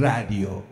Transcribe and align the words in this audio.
Radio. 0.00 0.64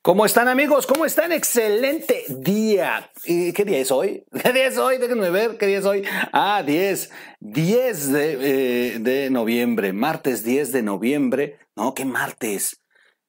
¿Cómo 0.00 0.24
están 0.24 0.46
amigos? 0.46 0.86
¿Cómo 0.86 1.04
están? 1.04 1.32
Excelente 1.32 2.24
día. 2.28 3.10
¿Qué 3.24 3.64
día 3.66 3.78
es 3.78 3.90
hoy? 3.90 4.24
¿Qué 4.42 4.52
día 4.52 4.66
es 4.68 4.78
hoy? 4.78 4.98
Déjenme 4.98 5.30
ver, 5.30 5.58
¿qué 5.58 5.66
día 5.66 5.78
es 5.78 5.84
hoy? 5.84 6.04
Ah, 6.32 6.62
10. 6.64 7.10
10 7.40 8.12
de, 8.12 8.32
eh, 8.40 8.98
de 9.00 9.30
noviembre. 9.30 9.92
Martes 9.92 10.44
10 10.44 10.70
de 10.70 10.82
noviembre. 10.82 11.58
No, 11.74 11.94
¿qué 11.94 12.04
martes? 12.04 12.80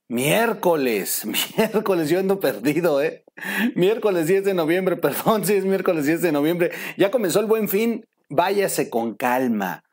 Miércoles, 0.09 1.25
miércoles, 1.57 2.09
yo 2.09 2.19
ando 2.19 2.39
perdido, 2.39 3.01
¿eh? 3.01 3.23
Miércoles 3.73 4.27
10 4.27 4.43
de 4.45 4.53
noviembre, 4.53 4.95
perdón, 4.97 5.43
sí 5.43 5.53
es 5.53 5.65
miércoles 5.65 6.05
10 6.05 6.21
de 6.21 6.31
noviembre. 6.31 6.71
Ya 6.97 7.09
comenzó 7.09 7.39
el 7.39 7.47
buen 7.47 7.67
fin, 7.67 8.05
váyase 8.29 8.91
con 8.91 9.15
calma. 9.15 9.83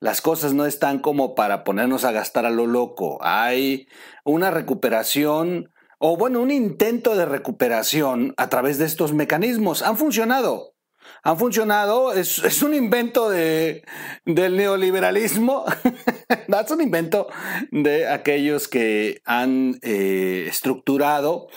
Las 0.00 0.20
cosas 0.20 0.54
no 0.54 0.66
están 0.66 0.98
como 0.98 1.34
para 1.34 1.64
ponernos 1.64 2.04
a 2.04 2.12
gastar 2.12 2.46
a 2.46 2.50
lo 2.50 2.66
loco. 2.66 3.18
Hay 3.22 3.88
una 4.24 4.50
recuperación 4.50 5.70
o 5.98 6.16
bueno, 6.16 6.40
un 6.40 6.50
intento 6.50 7.16
de 7.16 7.24
recuperación 7.24 8.34
a 8.36 8.48
través 8.48 8.78
de 8.78 8.84
estos 8.84 9.12
mecanismos. 9.12 9.82
Han 9.82 9.96
funcionado. 9.96 10.74
Han 11.22 11.38
funcionado, 11.38 12.12
es, 12.12 12.62
un 12.62 12.74
invento 12.74 13.30
de, 13.30 13.84
del 14.24 14.56
neoliberalismo, 14.56 15.64
es 16.28 16.70
un 16.70 16.80
invento 16.80 17.28
de 17.70 18.08
aquellos 18.08 18.68
que 18.68 19.20
han 19.24 19.78
eh, 19.82 20.46
estructurado 20.48 21.48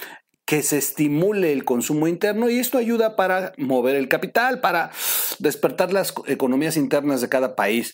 que 0.48 0.64
se 0.64 0.78
estimule 0.78 1.52
el 1.52 1.66
consumo 1.66 2.08
interno 2.08 2.50
y 2.50 2.58
esto 2.58 2.78
ayuda 2.78 3.18
para 3.18 3.52
mover 3.58 3.98
el 3.98 4.08
capital, 4.08 4.62
para 4.62 4.92
despertar 5.40 5.92
las 5.92 6.14
economías 6.26 6.78
internas 6.78 7.20
de 7.20 7.28
cada 7.28 7.54
país. 7.58 7.92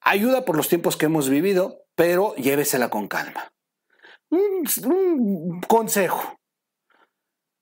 Ayuda 0.00 0.44
por 0.44 0.56
los 0.56 0.68
tiempos 0.68 0.96
que 0.96 1.06
hemos 1.06 1.28
vivido, 1.28 1.84
pero 1.96 2.36
llévesela 2.36 2.90
con 2.90 3.08
calma. 3.08 3.52
Un, 4.30 5.60
consejo. 5.66 6.38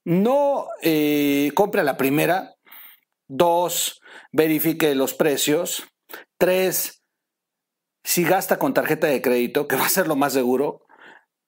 No 0.05 0.67
eh, 0.83 1.51
compre 1.55 1.83
la 1.83 1.97
primera. 1.97 2.55
Dos, 3.29 4.03
verifique 4.31 4.95
los 4.95 5.15
precios. 5.15 5.85
Tres, 6.37 7.03
si 8.05 8.25
gasta 8.25 8.59
con 8.59 8.75
tarjeta 8.75 9.07
de 9.07 9.23
crédito, 9.23 9.67
que 9.67 9.77
va 9.77 9.87
a 9.87 9.89
ser 9.89 10.07
lo 10.07 10.17
más 10.17 10.35
seguro, 10.35 10.85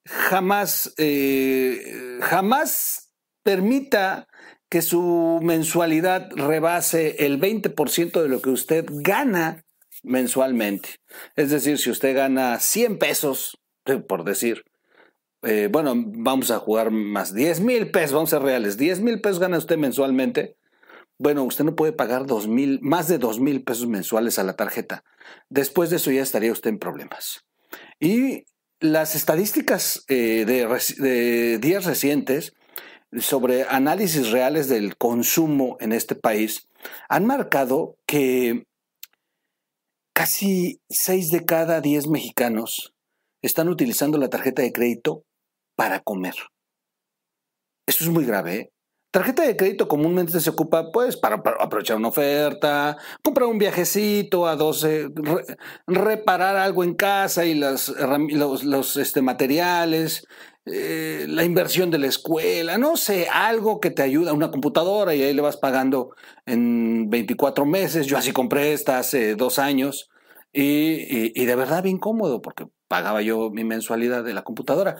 jamás, 0.04 0.94
eh, 0.96 2.18
jamás 2.20 3.12
permita 3.42 4.28
que 4.68 4.82
su 4.82 5.40
mensualidad 5.42 6.30
rebase 6.32 7.26
el 7.26 7.40
20% 7.40 8.22
de 8.22 8.28
lo 8.28 8.42
que 8.42 8.50
usted 8.50 8.86
gana 8.88 9.64
mensualmente. 10.02 10.96
Es 11.36 11.50
decir, 11.50 11.78
si 11.78 11.90
usted 11.90 12.16
gana 12.16 12.58
100 12.58 12.98
pesos, 12.98 13.58
por 14.08 14.24
decir, 14.24 14.64
eh, 15.42 15.68
bueno, 15.70 15.94
vamos 15.96 16.50
a 16.50 16.58
jugar 16.58 16.90
más 16.90 17.34
10 17.34 17.60
mil 17.60 17.90
pesos, 17.90 18.14
vamos 18.14 18.32
a 18.32 18.38
ser 18.38 18.44
reales, 18.44 18.76
10 18.76 19.00
mil 19.00 19.20
pesos 19.20 19.40
gana 19.40 19.58
usted 19.58 19.76
mensualmente. 19.76 20.56
Bueno, 21.18 21.44
usted 21.44 21.64
no 21.64 21.76
puede 21.76 21.92
pagar 21.92 22.26
más 22.80 23.08
de 23.08 23.18
2 23.18 23.40
mil 23.40 23.62
pesos 23.62 23.86
mensuales 23.86 24.38
a 24.38 24.42
la 24.42 24.56
tarjeta. 24.56 25.04
Después 25.48 25.90
de 25.90 25.96
eso 25.96 26.10
ya 26.10 26.22
estaría 26.22 26.50
usted 26.50 26.70
en 26.70 26.78
problemas. 26.78 27.44
Y 28.00 28.44
las 28.84 29.14
estadísticas 29.14 30.04
eh, 30.08 30.44
de, 30.46 30.66
de 30.98 31.58
días 31.58 31.84
recientes 31.84 32.54
sobre 33.18 33.64
análisis 33.64 34.30
reales 34.30 34.68
del 34.68 34.96
consumo 34.96 35.76
en 35.80 35.92
este 35.92 36.14
país 36.14 36.68
han 37.08 37.24
marcado 37.24 37.96
que 38.06 38.64
Casi 40.16 40.80
6 40.90 41.32
de 41.32 41.44
cada 41.44 41.80
10 41.80 42.06
mexicanos 42.06 42.94
están 43.42 43.68
utilizando 43.68 44.16
la 44.16 44.28
tarjeta 44.28 44.62
de 44.62 44.72
crédito 44.72 45.24
para 45.74 45.98
comer. 45.98 46.34
Esto 47.84 48.04
es 48.04 48.10
muy 48.10 48.24
grave. 48.24 48.54
¿eh? 48.54 48.70
Tarjeta 49.14 49.44
de 49.44 49.54
crédito 49.54 49.86
comúnmente 49.86 50.40
se 50.40 50.50
ocupa 50.50 50.90
pues 50.90 51.16
para, 51.16 51.36
aprovechar 51.36 51.98
una 51.98 52.08
oferta, 52.08 52.98
comprar 53.22 53.48
un 53.48 53.58
viajecito 53.58 54.48
a 54.48 54.56
12, 54.56 55.10
reparar 55.86 56.56
algo 56.56 56.82
en 56.82 56.94
casa 56.94 57.44
y 57.44 57.54
las, 57.54 57.90
los, 57.90 58.96
este, 58.96 59.22
materiales, 59.22 60.26
eh, 60.66 61.26
la 61.28 61.44
inversión 61.44 61.92
de 61.92 61.98
la 61.98 62.08
escuela, 62.08 62.76
no 62.76 62.96
sé, 62.96 63.28
algo 63.32 63.78
que 63.78 63.92
te 63.92 64.02
ayuda, 64.02 64.32
una 64.32 64.50
computadora 64.50 65.14
y 65.14 65.22
ahí 65.22 65.32
le 65.32 65.42
vas 65.42 65.58
pagando 65.58 66.16
en 66.44 67.08
24 67.08 67.66
meses. 67.66 68.06
Yo 68.06 68.18
así 68.18 68.32
compré 68.32 68.72
esta 68.72 68.98
hace 68.98 69.36
dos 69.36 69.60
años 69.60 70.10
y, 70.52 71.40
y 71.40 71.44
de 71.44 71.54
verdad 71.54 71.84
bien 71.84 71.98
cómodo 71.98 72.42
porque 72.42 72.66
pagaba 72.88 73.22
yo 73.22 73.50
mi 73.50 73.62
mensualidad 73.62 74.24
de 74.24 74.34
la 74.34 74.42
computadora. 74.42 74.96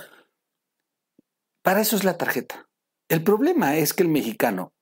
Para 1.62 1.81
eso 1.81 1.96
es 1.96 2.04
la 2.04 2.16
tarjeta. 2.16 2.69
El 3.09 3.22
problema 3.22 3.76
es 3.76 3.92
que 3.92 4.03
el 4.03 4.09
mexicano 4.09 4.72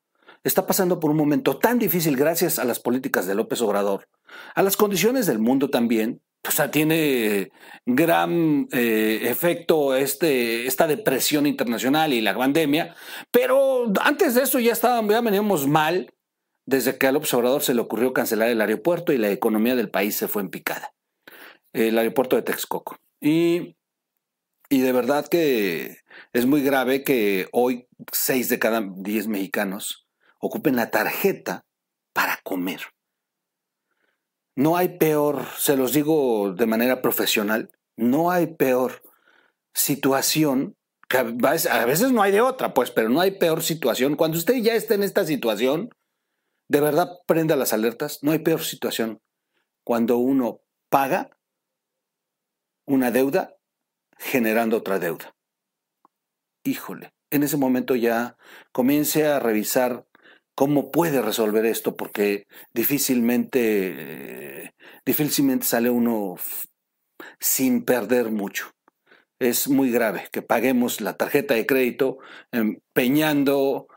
está 0.44 0.66
pasando 0.66 1.00
por 1.00 1.10
un 1.10 1.16
momento 1.16 1.58
tan 1.58 1.78
difícil 1.78 2.16
gracias 2.16 2.58
a 2.58 2.64
las 2.64 2.80
políticas 2.80 3.26
de 3.26 3.34
López 3.34 3.60
Obrador, 3.60 4.08
a 4.54 4.62
las 4.62 4.76
condiciones 4.76 5.26
del 5.26 5.38
mundo 5.38 5.70
también, 5.70 6.20
o 6.46 6.50
sea, 6.50 6.70
tiene 6.70 7.52
gran 7.86 8.66
eh, 8.72 9.20
efecto 9.24 9.94
este, 9.94 10.66
esta 10.66 10.88
depresión 10.88 11.46
internacional 11.46 12.12
y 12.12 12.20
la 12.20 12.36
pandemia, 12.36 12.96
pero 13.30 13.92
antes 14.00 14.34
de 14.34 14.42
eso 14.42 14.58
ya, 14.58 14.72
estábamos, 14.72 15.12
ya 15.12 15.20
veníamos 15.20 15.68
mal 15.68 16.12
desde 16.66 16.98
que 16.98 17.06
al 17.06 17.16
observador 17.16 17.62
se 17.62 17.74
le 17.74 17.80
ocurrió 17.80 18.12
cancelar 18.12 18.48
el 18.48 18.60
aeropuerto 18.60 19.12
y 19.12 19.18
la 19.18 19.30
economía 19.30 19.76
del 19.76 19.90
país 19.90 20.16
se 20.16 20.28
fue 20.28 20.42
en 20.42 20.50
picada. 20.50 20.92
El 21.72 21.96
aeropuerto 21.98 22.36
de 22.36 22.42
Texcoco. 22.42 22.96
Y, 23.20 23.76
y 24.72 24.80
de 24.80 24.92
verdad 24.92 25.26
que 25.28 25.98
es 26.32 26.46
muy 26.46 26.62
grave 26.62 27.04
que 27.04 27.46
hoy 27.52 27.88
seis 28.10 28.48
de 28.48 28.58
cada 28.58 28.80
diez 28.80 29.26
mexicanos 29.26 30.08
ocupen 30.38 30.76
la 30.76 30.90
tarjeta 30.90 31.66
para 32.14 32.40
comer. 32.42 32.80
No 34.56 34.78
hay 34.78 34.96
peor, 34.96 35.44
se 35.58 35.76
los 35.76 35.92
digo 35.92 36.54
de 36.54 36.64
manera 36.64 37.02
profesional, 37.02 37.70
no 37.98 38.30
hay 38.30 38.46
peor 38.46 39.02
situación, 39.74 40.74
que 41.06 41.18
a 41.18 41.84
veces 41.84 42.10
no 42.12 42.22
hay 42.22 42.32
de 42.32 42.40
otra, 42.40 42.72
pues, 42.72 42.90
pero 42.90 43.10
no 43.10 43.20
hay 43.20 43.32
peor 43.32 43.62
situación. 43.62 44.16
Cuando 44.16 44.38
usted 44.38 44.54
ya 44.54 44.72
está 44.72 44.94
en 44.94 45.02
esta 45.02 45.26
situación, 45.26 45.90
de 46.68 46.80
verdad 46.80 47.10
prenda 47.26 47.56
las 47.56 47.74
alertas, 47.74 48.20
no 48.22 48.32
hay 48.32 48.38
peor 48.38 48.62
situación 48.62 49.20
cuando 49.84 50.16
uno 50.16 50.62
paga 50.88 51.28
una 52.86 53.10
deuda 53.10 53.58
generando 54.22 54.78
otra 54.78 54.98
deuda. 54.98 55.34
Híjole, 56.64 57.12
en 57.30 57.42
ese 57.42 57.56
momento 57.56 57.96
ya 57.96 58.36
comience 58.70 59.26
a 59.26 59.40
revisar 59.40 60.06
cómo 60.54 60.90
puede 60.90 61.22
resolver 61.22 61.66
esto, 61.66 61.96
porque 61.96 62.46
difícilmente, 62.72 64.74
difícilmente 65.04 65.66
sale 65.66 65.90
uno 65.90 66.36
sin 67.40 67.84
perder 67.84 68.30
mucho. 68.30 68.70
Es 69.40 69.68
muy 69.68 69.90
grave 69.90 70.28
que 70.30 70.42
paguemos 70.42 71.00
la 71.00 71.16
tarjeta 71.16 71.54
de 71.54 71.66
crédito 71.66 72.18
empeñando, 72.52 73.88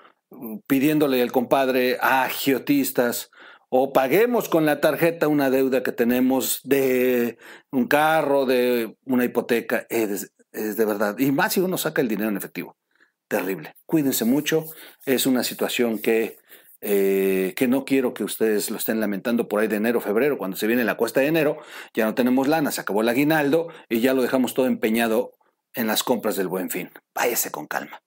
pidiéndole 0.66 1.22
al 1.22 1.32
compadre 1.32 1.98
a 2.02 2.24
agiotistas, 2.24 3.30
o 3.78 3.92
paguemos 3.92 4.48
con 4.48 4.66
la 4.66 4.80
tarjeta 4.80 5.28
una 5.28 5.50
deuda 5.50 5.84
que 5.84 5.92
tenemos 5.92 6.62
de 6.64 7.38
un 7.72 7.88
carro, 7.88 8.46
de 8.46 8.96
una 9.06 9.26
hipoteca, 9.26 9.86
es, 9.90 10.32
es 10.54 10.78
de 10.78 10.86
verdad. 10.86 11.20
Y 11.20 11.34
más 11.34 11.54
si 11.54 11.60
uno 11.60 11.78
saca 11.78 12.02
el 12.02 12.08
dinero 12.08 12.30
en 12.30 12.38
efectivo. 12.38 12.78
Terrible. 13.28 13.76
Cuídense 13.86 14.24
mucho. 14.24 14.66
Es 15.06 15.26
una 15.26 15.44
situación 15.44 16.00
que 16.00 16.38
eh, 16.80 17.54
que 17.58 17.68
no 17.68 17.84
quiero 17.84 18.14
que 18.14 18.24
ustedes 18.24 18.70
lo 18.70 18.78
estén 18.78 19.00
lamentando 19.02 19.48
por 19.48 19.60
ahí 19.60 19.68
de 19.68 19.78
enero, 19.78 20.00
febrero, 20.00 20.38
cuando 20.38 20.56
se 20.56 20.68
viene 20.68 20.84
la 20.84 20.96
cuesta 20.96 21.20
de 21.20 21.28
enero, 21.28 21.58
ya 21.94 22.06
no 22.06 22.14
tenemos 22.14 22.48
lana, 22.48 22.72
se 22.72 22.80
acabó 22.80 23.02
el 23.02 23.10
aguinaldo 23.10 23.70
y 23.90 24.02
ya 24.02 24.14
lo 24.14 24.22
dejamos 24.22 24.54
todo 24.54 24.68
empeñado 24.68 25.34
en 25.74 25.88
las 25.88 26.04
compras 26.04 26.36
del 26.36 26.48
buen 26.48 26.70
fin. 26.70 26.92
Váyase 27.14 27.52
con 27.52 27.66
calma. 27.66 28.05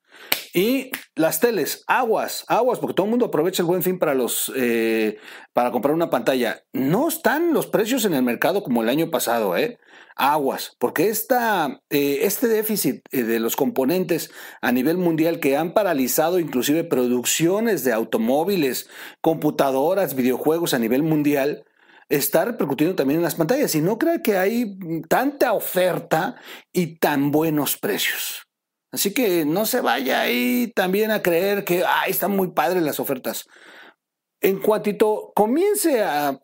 Y 0.54 0.90
las 1.14 1.40
teles, 1.40 1.84
aguas, 1.86 2.44
aguas, 2.48 2.78
porque 2.78 2.94
todo 2.94 3.06
el 3.06 3.10
mundo 3.10 3.26
aprovecha 3.26 3.62
el 3.62 3.66
buen 3.66 3.82
fin 3.82 3.98
para 3.98 4.14
los 4.14 4.50
eh, 4.56 5.18
para 5.52 5.70
comprar 5.70 5.94
una 5.94 6.10
pantalla. 6.10 6.62
No 6.72 7.08
están 7.08 7.52
los 7.52 7.66
precios 7.66 8.04
en 8.04 8.14
el 8.14 8.22
mercado 8.22 8.62
como 8.62 8.82
el 8.82 8.88
año 8.88 9.10
pasado, 9.10 9.56
¿eh? 9.56 9.78
Aguas, 10.16 10.74
porque 10.80 11.08
esta, 11.08 11.80
eh, 11.90 12.20
este 12.22 12.48
déficit 12.48 13.02
eh, 13.12 13.22
de 13.22 13.38
los 13.38 13.54
componentes 13.54 14.30
a 14.60 14.72
nivel 14.72 14.96
mundial 14.96 15.38
que 15.38 15.56
han 15.56 15.74
paralizado 15.74 16.40
inclusive 16.40 16.82
producciones 16.82 17.84
de 17.84 17.92
automóviles, 17.92 18.88
computadoras, 19.20 20.16
videojuegos 20.16 20.74
a 20.74 20.80
nivel 20.80 21.04
mundial, 21.04 21.64
está 22.08 22.44
repercutiendo 22.46 22.96
también 22.96 23.18
en 23.18 23.24
las 23.24 23.36
pantallas. 23.36 23.74
Y 23.74 23.80
no 23.80 23.98
creo 23.98 24.22
que 24.22 24.38
hay 24.38 24.76
tanta 25.08 25.52
oferta 25.52 26.36
y 26.72 26.98
tan 26.98 27.30
buenos 27.30 27.76
precios. 27.76 28.47
Así 28.90 29.12
que 29.12 29.44
no 29.44 29.67
se 29.67 29.81
vaya 29.81 30.20
ahí 30.20 30.73
también 30.75 31.11
a 31.11 31.23
creer 31.23 31.64
que 31.64 31.85
están 32.06 32.32
muy 32.32 32.52
padres 32.52 32.82
las 32.82 33.00
ofertas. 33.00 33.46
En 34.40 34.61
cuanto 34.61 35.32
comience 35.35 36.02
a 36.02 36.38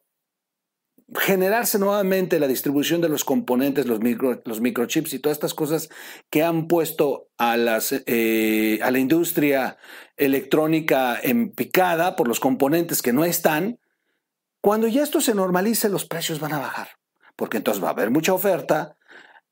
generarse 1.16 1.78
nuevamente 1.78 2.40
la 2.40 2.48
distribución 2.48 3.00
de 3.00 3.08
los 3.08 3.24
componentes, 3.24 3.86
los, 3.86 4.00
micro, 4.00 4.42
los 4.44 4.60
microchips 4.60 5.12
y 5.12 5.18
todas 5.18 5.36
estas 5.36 5.54
cosas 5.54 5.88
que 6.30 6.42
han 6.42 6.66
puesto 6.66 7.28
a, 7.38 7.56
las, 7.56 7.92
eh, 8.06 8.78
a 8.82 8.90
la 8.90 8.98
industria 8.98 9.76
electrónica 10.16 11.18
en 11.22 11.50
picada 11.50 12.16
por 12.16 12.26
los 12.26 12.40
componentes 12.40 13.02
que 13.02 13.12
no 13.12 13.24
están, 13.24 13.78
cuando 14.60 14.88
ya 14.88 15.02
esto 15.02 15.20
se 15.20 15.34
normalice 15.34 15.88
los 15.88 16.06
precios 16.06 16.40
van 16.40 16.54
a 16.54 16.58
bajar, 16.58 16.88
porque 17.36 17.58
entonces 17.58 17.82
va 17.82 17.88
a 17.88 17.92
haber 17.92 18.10
mucha 18.10 18.32
oferta 18.32 18.96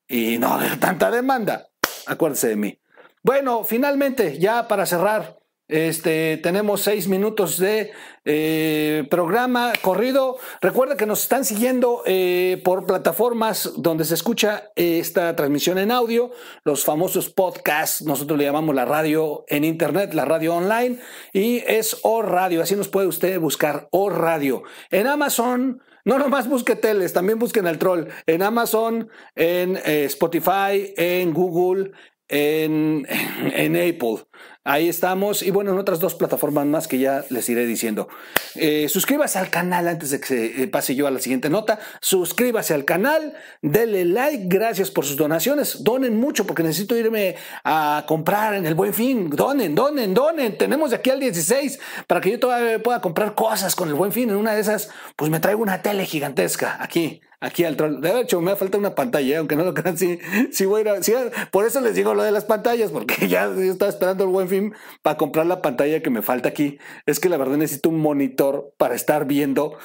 y 0.07 0.39
no 0.39 0.49
va 0.49 0.55
a 0.55 0.59
haber 0.59 0.79
tanta 0.79 1.11
demanda. 1.11 1.67
Acuérdese 2.07 2.49
de 2.49 2.55
mí. 2.55 2.79
Bueno, 3.23 3.63
finalmente, 3.63 4.37
ya 4.37 4.67
para 4.67 4.85
cerrar, 4.85 5.39
este, 5.69 6.37
tenemos 6.43 6.81
seis 6.81 7.07
minutos 7.07 7.57
de 7.57 7.93
eh, 8.25 9.07
programa 9.09 9.71
corrido. 9.81 10.35
Recuerda 10.59 10.97
que 10.97 11.05
nos 11.05 11.21
están 11.23 11.45
siguiendo 11.45 12.03
eh, 12.05 12.61
por 12.65 12.85
plataformas 12.85 13.71
donde 13.77 14.03
se 14.03 14.15
escucha 14.15 14.71
eh, 14.75 14.99
esta 14.99 15.37
transmisión 15.37 15.77
en 15.77 15.91
audio, 15.91 16.31
los 16.65 16.83
famosos 16.83 17.29
podcasts, 17.29 18.01
nosotros 18.01 18.37
le 18.37 18.43
llamamos 18.43 18.75
la 18.75 18.83
radio 18.83 19.45
en 19.47 19.63
internet, 19.63 20.13
la 20.13 20.25
radio 20.25 20.55
online, 20.55 20.99
y 21.31 21.63
es 21.65 21.97
O 22.03 22.21
Radio, 22.21 22.61
así 22.61 22.75
nos 22.75 22.89
puede 22.89 23.07
usted 23.07 23.39
buscar 23.39 23.87
O 23.91 24.09
Radio. 24.09 24.63
En 24.91 25.07
Amazon, 25.07 25.81
no 26.03 26.19
nomás 26.19 26.49
busque 26.49 26.75
teles, 26.75 27.13
también 27.13 27.39
busquen 27.39 27.67
el 27.67 27.77
troll. 27.77 28.09
En 28.27 28.41
Amazon, 28.41 29.09
en 29.35 29.77
Spotify, 29.77 30.93
en 30.97 31.33
Google, 31.33 31.93
en, 32.33 33.05
en, 33.53 33.75
Apple. 33.75 34.25
Ahí 34.63 34.89
estamos. 34.89 35.43
Y 35.43 35.51
bueno, 35.51 35.71
en 35.71 35.77
otras 35.77 35.99
dos 35.99 36.15
plataformas 36.15 36.65
más 36.65 36.87
que 36.87 36.97
ya 36.97 37.23
les 37.29 37.47
iré 37.49 37.65
diciendo. 37.65 38.07
Eh, 38.55 38.87
suscríbase 38.89 39.37
al 39.37 39.49
canal 39.49 39.87
antes 39.87 40.09
de 40.09 40.19
que 40.19 40.25
se 40.25 40.63
eh, 40.63 40.67
pase 40.67 40.95
yo 40.95 41.05
a 41.05 41.11
la 41.11 41.19
siguiente 41.19 41.49
nota. 41.49 41.79
Suscríbase 42.01 42.73
al 42.73 42.85
canal, 42.85 43.35
denle 43.61 44.05
like. 44.05 44.45
Gracias 44.47 44.89
por 44.89 45.05
sus 45.05 45.15
donaciones. 45.15 45.83
Donen 45.83 46.17
mucho 46.17 46.47
porque 46.47 46.63
necesito 46.63 46.97
irme 46.97 47.35
a 47.63 48.03
comprar 48.07 48.55
en 48.55 48.65
el 48.65 48.73
buen 48.73 48.93
fin. 48.93 49.29
Donen, 49.29 49.75
donen, 49.75 50.13
donen. 50.13 50.57
Tenemos 50.57 50.89
de 50.89 50.95
aquí 50.95 51.11
al 51.11 51.19
16 51.19 51.79
para 52.07 52.19
que 52.19 52.31
yo 52.31 52.39
todavía 52.39 52.81
pueda 52.81 52.99
comprar 52.99 53.35
cosas 53.35 53.75
con 53.75 53.89
el 53.89 53.95
buen 53.95 54.11
fin. 54.11 54.29
En 54.29 54.37
una 54.37 54.55
de 54.55 54.61
esas, 54.61 54.89
pues 55.15 55.29
me 55.29 55.39
traigo 55.39 55.61
una 55.61 55.81
tele 55.81 56.05
gigantesca 56.05 56.77
aquí 56.79 57.21
aquí 57.43 57.65
al 57.65 57.75
troll. 57.75 57.99
De 57.99 58.21
hecho, 58.21 58.41
me 58.41 58.55
falta 58.55 58.77
una 58.77 58.95
pantalla, 58.95 59.35
¿eh? 59.35 59.37
aunque 59.37 59.55
no 59.55 59.63
lo 59.63 59.73
crean, 59.73 59.97
sí, 59.97 60.17
sí 60.51 60.65
voy 60.65 60.87
a 60.87 60.97
ir 60.97 61.15
a, 61.17 61.49
por 61.51 61.65
eso 61.65 61.81
les 61.81 61.93
digo 61.93 62.15
lo 62.15 62.23
de 62.23 62.31
las 62.31 62.45
pantallas, 62.45 62.91
porque 62.91 63.27
ya 63.27 63.45
estaba 63.45 63.89
esperando 63.89 64.23
el 64.23 64.29
buen 64.29 64.47
fin 64.47 64.73
para 65.01 65.17
comprar 65.17 65.45
la 65.45 65.61
pantalla 65.61 66.01
que 66.01 66.09
me 66.09 66.21
falta 66.21 66.49
aquí. 66.49 66.79
Es 67.05 67.19
que 67.19 67.29
la 67.29 67.37
verdad 67.37 67.57
necesito 67.57 67.89
un 67.89 67.99
monitor 67.99 68.73
para 68.77 68.95
estar 68.95 69.25
viendo. 69.25 69.77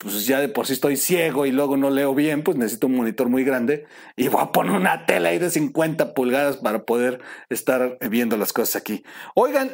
Pues 0.00 0.26
ya 0.26 0.38
de 0.38 0.48
por 0.48 0.66
sí 0.66 0.74
estoy 0.74 0.96
ciego 0.96 1.44
y 1.44 1.50
luego 1.50 1.76
no 1.76 1.90
leo 1.90 2.14
bien, 2.14 2.44
pues 2.44 2.56
necesito 2.56 2.86
un 2.86 2.94
monitor 2.94 3.28
muy 3.28 3.42
grande 3.42 3.86
y 4.14 4.28
voy 4.28 4.40
a 4.40 4.52
poner 4.52 4.70
una 4.70 5.06
tela 5.06 5.30
ahí 5.30 5.38
de 5.38 5.50
50 5.50 6.14
pulgadas 6.14 6.58
para 6.58 6.84
poder 6.84 7.20
estar 7.48 7.98
viendo 8.08 8.36
las 8.36 8.52
cosas 8.52 8.76
aquí. 8.76 9.02
Oigan, 9.34 9.72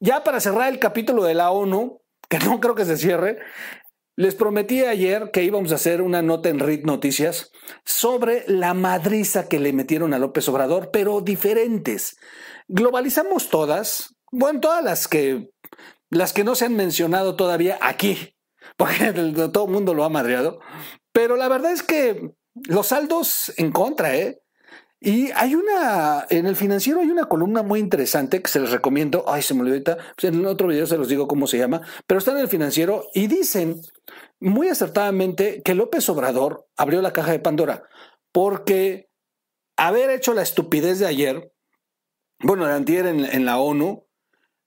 ya 0.00 0.24
para 0.24 0.40
cerrar 0.40 0.72
el 0.72 0.78
capítulo 0.78 1.24
de 1.24 1.34
la 1.34 1.50
ONU, 1.50 2.00
que 2.30 2.38
no 2.38 2.58
creo 2.58 2.74
que 2.74 2.86
se 2.86 2.96
cierre, 2.96 3.38
les 4.16 4.34
prometí 4.34 4.82
ayer 4.82 5.30
que 5.30 5.44
íbamos 5.44 5.72
a 5.72 5.74
hacer 5.74 6.00
una 6.00 6.22
nota 6.22 6.48
en 6.48 6.58
RIT 6.58 6.84
Noticias 6.84 7.52
sobre 7.84 8.44
la 8.48 8.72
madriza 8.72 9.46
que 9.46 9.60
le 9.60 9.74
metieron 9.74 10.14
a 10.14 10.18
López 10.18 10.48
Obrador, 10.48 10.90
pero 10.90 11.20
diferentes. 11.20 12.16
Globalizamos 12.66 13.50
todas, 13.50 14.16
bueno, 14.32 14.60
todas 14.60 14.82
las 14.82 15.06
que, 15.06 15.50
las 16.08 16.32
que 16.32 16.44
no 16.44 16.54
se 16.54 16.64
han 16.64 16.74
mencionado 16.74 17.36
todavía 17.36 17.78
aquí, 17.82 18.34
porque 18.78 19.12
todo 19.52 19.66
el 19.66 19.70
mundo 19.70 19.92
lo 19.92 20.04
ha 20.04 20.08
madreado, 20.08 20.60
pero 21.12 21.36
la 21.36 21.48
verdad 21.48 21.72
es 21.72 21.82
que 21.82 22.30
los 22.68 22.86
saldos 22.88 23.52
en 23.58 23.70
contra, 23.70 24.16
¿eh? 24.16 24.40
Y 24.98 25.30
hay 25.32 25.54
una, 25.54 26.26
en 26.30 26.46
el 26.46 26.56
financiero 26.56 27.00
hay 27.00 27.10
una 27.10 27.26
columna 27.26 27.62
muy 27.62 27.80
interesante 27.80 28.40
que 28.40 28.48
se 28.48 28.60
les 28.60 28.70
recomiendo. 28.70 29.24
Ay, 29.28 29.42
se 29.42 29.52
me 29.52 29.60
olvidó 29.60 29.74
ahorita. 29.74 29.98
Pues 30.16 30.32
en 30.32 30.46
otro 30.46 30.68
video 30.68 30.86
se 30.86 30.96
los 30.96 31.08
digo 31.08 31.28
cómo 31.28 31.46
se 31.46 31.58
llama, 31.58 31.82
pero 32.06 32.18
está 32.18 32.32
en 32.32 32.38
el 32.38 32.48
financiero 32.48 33.06
y 33.12 33.26
dicen 33.26 33.80
muy 34.40 34.68
acertadamente 34.68 35.62
que 35.62 35.74
López 35.74 36.08
Obrador 36.08 36.66
abrió 36.76 37.02
la 37.02 37.12
caja 37.12 37.32
de 37.32 37.40
Pandora 37.40 37.84
porque 38.32 39.08
haber 39.76 40.10
hecho 40.10 40.32
la 40.32 40.42
estupidez 40.42 40.98
de 40.98 41.06
ayer, 41.06 41.52
bueno, 42.40 42.66
de 42.66 42.74
antier 42.74 43.06
en, 43.06 43.24
en 43.24 43.44
la 43.44 43.58
ONU, 43.58 44.06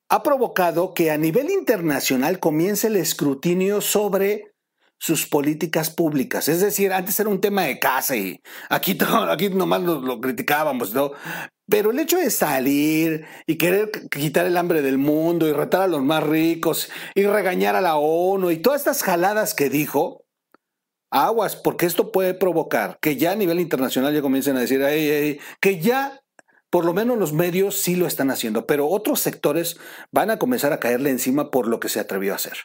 ha 0.10 0.24
provocado 0.24 0.94
que 0.94 1.12
a 1.12 1.18
nivel 1.18 1.50
internacional 1.50 2.40
comience 2.40 2.88
el 2.88 2.96
escrutinio 2.96 3.82
sobre 3.82 4.56
sus 5.00 5.26
políticas 5.26 5.90
públicas. 5.90 6.48
Es 6.48 6.60
decir, 6.60 6.94
antes 6.94 7.20
era 7.20 7.30
un 7.30 7.42
tema 7.42 7.64
de 7.64 7.80
casa 7.80 8.16
y 8.16 8.42
aquí, 8.70 8.98
aquí 9.30 9.50
nomás 9.50 9.82
lo, 9.82 10.22
criticábamos, 10.22 10.94
¿no? 10.94 11.14
Pero 11.68 11.92
el 11.92 12.00
hecho 12.00 12.18
de 12.18 12.30
salir 12.32 13.26
y 13.48 13.58
querer 13.58 13.92
quitar 14.10 14.46
el 14.46 14.58
hambre 14.58 14.82
del 14.82 14.98
mundo 14.98 15.48
y 15.48 15.54
retar 15.54 15.84
a 15.84 15.88
los 15.88 16.04
más 16.04 16.24
ricos 16.24 16.90
y 17.16 17.24
regañar 17.26 17.76
a 17.76 17.82
la 17.82 17.96
ONU 17.96 18.52
y 18.52 18.58
todas 18.58 18.82
estas 18.82 19.04
jaladas 19.04 19.54
que 19.54 19.70
dijo, 19.70 20.26
aguas, 21.12 21.56
porque 21.56 21.86
esto 21.86 22.12
puede 22.12 22.34
provocar 22.34 22.98
que 23.02 23.18
ya 23.18 23.32
a 23.32 23.36
nivel 23.36 23.60
internacional 23.60 24.14
ya 24.14 24.22
comiencen 24.22 24.58
a 24.58 24.62
decir, 24.62 24.82
que 25.60 25.80
ya 25.80 26.20
por 26.70 26.86
lo 26.86 26.94
menos 26.94 27.18
los 27.18 27.34
medios 27.34 27.76
sí 27.76 27.96
lo 27.96 28.06
están 28.06 28.30
haciendo, 28.30 28.68
pero 28.68 28.88
otros 28.88 29.20
sectores 29.20 29.80
van 30.12 30.30
a 30.30 30.38
comenzar 30.38 30.72
a 30.72 30.80
caerle 30.80 31.10
encima 31.10 31.50
por 31.50 31.68
lo 31.68 31.80
que 31.80 31.90
se 31.90 32.00
atrevió 32.00 32.34
a 32.34 32.36
hacer. 32.36 32.58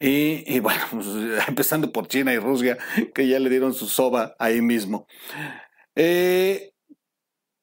Y, 0.00 0.58
bueno, 0.60 0.80
pues, 0.90 1.06
empezando 1.48 1.92
por 1.92 2.08
China 2.08 2.32
y 2.32 2.38
Rusia, 2.38 2.78
que 3.14 3.28
ya 3.28 3.38
le 3.38 3.50
dieron 3.50 3.74
su 3.74 3.88
soba 3.88 4.34
ahí 4.38 4.62
mismo. 4.62 5.06
Eh, 5.94 6.72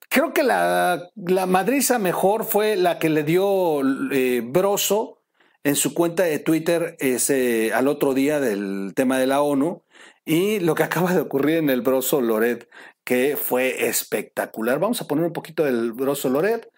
creo 0.10 0.34
que 0.34 0.44
la, 0.44 1.10
la, 1.16 1.46
madriza 1.48 1.98
mejor 1.98 2.46
fue 2.46 2.76
la 2.76 3.00
que 3.00 3.10
le 3.10 3.24
dio 3.24 3.82
eh, 4.12 4.42
Broso 4.46 5.24
en 5.64 5.76
su 5.76 5.94
cuenta 5.94 6.24
de 6.24 6.40
Twitter 6.40 6.96
ese, 7.00 7.74
al 7.74 7.88
otro 7.88 8.14
día 8.14 8.40
del 8.40 8.94
tema 8.96 9.18
de 9.18 9.28
la 9.28 9.42
ONU 9.42 9.84
y 10.26 10.60
lo 10.60 10.76
que 10.76 10.84
acaba 10.84 11.14
de 11.14 11.22
ocurrir 11.22 11.58
en 11.58 11.70
el 11.70 11.82
Broso 11.82 12.22
Loret 12.22 12.70
que 13.10 13.36
fue 13.38 13.88
espectacular. 13.88 14.78
Vamos 14.78 15.02
a 15.02 15.08
poner 15.08 15.26
un 15.26 15.34
poquito 15.34 15.64
del 15.64 15.94
Broso 15.94 16.30
Loret 16.30 16.72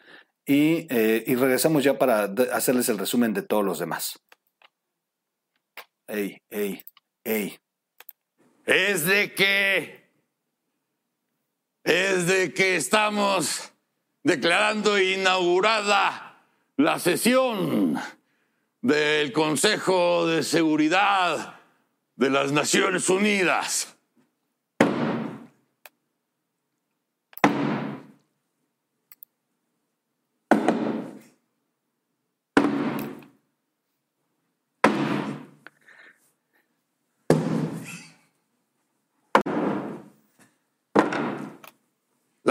y, 0.46 0.88
eh, 0.90 1.26
y 1.28 1.36
regresamos 1.36 1.84
ya 1.84 2.00
para 2.00 2.24
hacerles 2.54 2.88
el 2.88 2.98
resumen 2.98 3.34
de 3.34 3.42
todos 3.42 3.66
los 3.66 3.80
demás. 3.80 4.18
Ey, 6.08 6.42
ey, 6.50 6.86
ey. 7.26 7.60
Es 8.66 9.06
de 9.06 9.34
que. 9.34 10.10
Es 11.84 12.28
de 12.28 12.54
que 12.54 12.78
estamos 12.78 13.74
declarando 14.24 15.02
inaugurada 15.02 16.46
la 16.78 16.98
sesión 17.00 18.00
del 18.82 19.34
Consejo 19.34 20.28
de 20.28 20.44
Seguridad 20.44 21.60
de 22.16 22.30
las 22.30 22.54
Naciones 22.54 23.10
Unidas. 23.10 23.91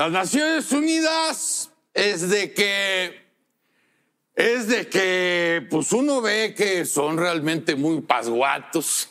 Las 0.00 0.12
Naciones 0.12 0.72
Unidas 0.72 1.70
es 1.92 2.30
de 2.30 2.54
que 2.54 3.20
es 4.34 4.66
de 4.66 4.88
que 4.88 5.66
pues 5.68 5.92
uno 5.92 6.22
ve 6.22 6.54
que 6.56 6.86
son 6.86 7.18
realmente 7.18 7.74
muy 7.74 8.00
pasguatos. 8.00 9.10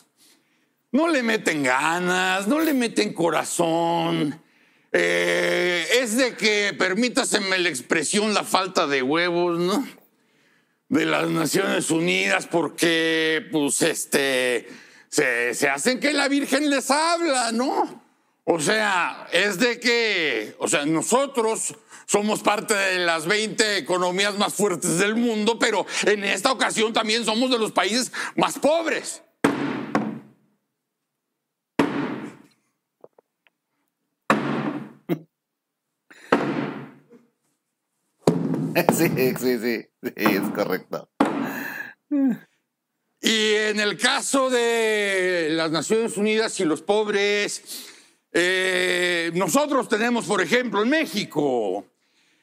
No 0.90 1.06
le 1.06 1.22
meten 1.22 1.62
ganas, 1.62 2.48
no 2.48 2.58
le 2.58 2.74
meten 2.74 3.12
corazón. 3.12 4.42
eh, 4.90 5.86
es 6.02 6.16
de 6.16 6.34
que, 6.34 6.74
permítaseme 6.76 7.60
la 7.60 7.68
expresión, 7.68 8.34
la 8.34 8.42
falta 8.42 8.88
de 8.88 9.00
huevos, 9.00 9.60
¿no? 9.60 9.86
De 10.88 11.04
las 11.06 11.30
Naciones 11.30 11.92
Unidas, 11.92 12.48
porque, 12.48 13.46
pues, 13.52 13.80
este, 13.82 14.68
se, 15.08 15.54
se 15.54 15.68
hacen 15.68 16.00
que 16.00 16.12
la 16.12 16.26
Virgen 16.26 16.68
les 16.68 16.90
habla, 16.90 17.52
¿no? 17.52 17.99
O 18.52 18.58
sea, 18.58 19.28
es 19.30 19.60
de 19.60 19.78
que, 19.78 20.56
o 20.58 20.66
sea, 20.66 20.84
nosotros 20.84 21.72
somos 22.04 22.40
parte 22.40 22.74
de 22.74 22.98
las 22.98 23.24
20 23.26 23.76
economías 23.76 24.36
más 24.38 24.54
fuertes 24.54 24.98
del 24.98 25.14
mundo, 25.14 25.56
pero 25.56 25.86
en 26.04 26.24
esta 26.24 26.50
ocasión 26.50 26.92
también 26.92 27.24
somos 27.24 27.48
de 27.52 27.60
los 27.60 27.70
países 27.70 28.10
más 28.34 28.58
pobres. 28.58 29.22
Sí, 38.94 39.08
sí, 39.08 39.34
sí, 39.36 39.58
sí, 39.58 39.88
es 40.16 40.50
correcto. 40.54 41.08
Y 43.20 43.54
en 43.54 43.80
el 43.80 43.98
caso 43.98 44.48
de 44.48 45.48
las 45.50 45.70
Naciones 45.70 46.16
Unidas 46.16 46.58
y 46.60 46.64
los 46.64 46.80
pobres, 46.80 47.90
eh, 48.32 49.30
nosotros 49.34 49.88
tenemos, 49.88 50.26
por 50.26 50.40
ejemplo, 50.40 50.82
en 50.82 50.88
México, 50.88 51.84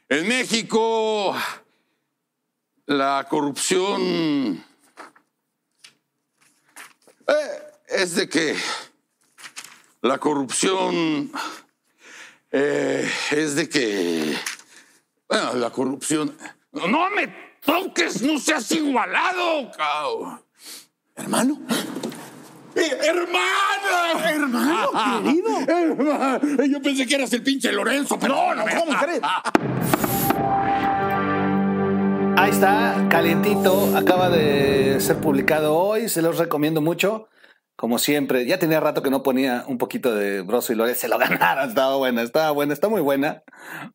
en 0.10 0.28
México, 0.28 1.36
la 2.86 3.26
corrupción 3.30 4.64
eh, 7.28 7.62
es 7.88 8.16
de 8.16 8.30
que 8.30 8.56
la 10.02 10.18
corrupción 10.18 11.32
eh, 12.52 13.10
es 13.32 13.56
de 13.56 13.68
que, 13.68 14.38
bueno, 15.28 15.54
la 15.54 15.70
corrupción, 15.70 16.38
no 16.72 17.10
me 17.12 17.28
toques, 17.66 18.22
no 18.22 18.40
seas 18.40 18.72
igualado, 18.72 19.72
cao. 19.72 20.44
hermano. 21.16 21.60
¡Hermano! 22.78 23.68
Hermano, 24.26 24.92
querido. 25.24 25.50
Hermano, 25.68 26.64
Yo 26.66 26.82
pensé 26.82 27.06
que 27.08 27.16
eras 27.16 27.34
el 27.34 27.44
pinche 27.44 27.72
Lorenzo, 27.72 28.18
pero 28.20 28.56
no, 28.56 28.64
¿Cómo 28.64 29.00
crees? 29.00 29.22
Ahí 32.40 32.52
está, 32.52 33.08
calientito, 33.10 33.98
acaba 33.98 34.30
de 34.30 35.00
ser 35.00 35.18
publicado 35.18 35.76
hoy, 35.76 36.08
se 36.08 36.22
los 36.22 36.38
recomiendo 36.38 36.82
mucho. 36.82 37.30
Como 37.76 37.98
siempre, 38.00 38.46
ya 38.46 38.60
tenía 38.60 38.80
rato 38.80 39.02
que 39.02 39.10
no 39.10 39.24
ponía 39.24 39.64
un 39.68 39.78
poquito 39.78 40.14
de 40.14 40.42
Broso 40.42 40.72
y 40.72 40.76
Lorenzo, 40.76 41.02
se 41.02 41.08
lo 41.08 41.18
ganaron, 41.20 41.70
estaba 41.70 41.96
buena, 41.96 42.22
estaba 42.22 42.52
buena, 42.52 42.74
está 42.74 42.90
muy 42.90 43.02
buena, 43.02 43.44